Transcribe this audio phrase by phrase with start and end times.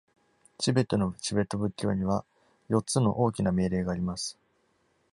[0.57, 2.25] チベットのチベット仏教には
[2.69, 4.35] 四つの大きな命令があります。